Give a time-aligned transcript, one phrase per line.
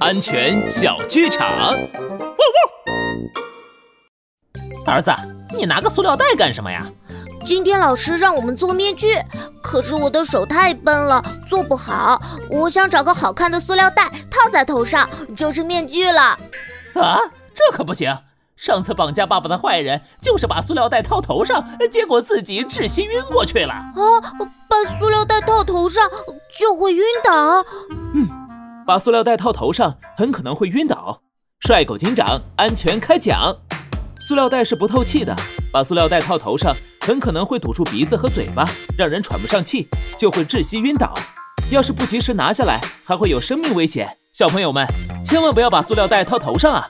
[0.00, 1.74] 安全小剧场。
[4.86, 5.12] 儿子，
[5.56, 6.86] 你拿个塑料袋干什么呀？
[7.44, 9.14] 今天老师让我们做面具，
[9.62, 12.20] 可是我的手太笨了，做不好。
[12.48, 16.38] 我想找个好看的塑料袋套在头上，就是面具了。
[16.94, 17.20] 啊，
[17.54, 18.16] 这可不行！
[18.56, 23.72] 上次绑架爸爸的坏人就是把塑料袋套头上，结果自己窒息晕过去了。
[23.72, 23.92] 啊，
[24.68, 26.08] 把塑料袋套头上
[26.56, 27.64] 就会晕倒？
[28.14, 28.28] 嗯，
[28.92, 31.22] 把塑料袋套头上很可能会晕倒。
[31.60, 33.56] 帅狗警长，安全开讲。
[34.20, 35.34] 塑料袋是不透气的，
[35.72, 38.68] 把塑料袋套头上很可能会堵住鼻子和嘴巴，
[38.98, 41.14] 让人喘不上气，就会窒息晕倒。
[41.70, 44.06] 要是不及时拿下来，还会有生命危险。
[44.34, 44.86] 小朋友们，
[45.24, 46.86] 千万不要把塑料袋套头上啊！